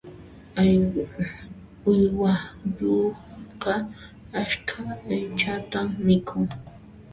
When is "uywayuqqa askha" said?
1.89-4.79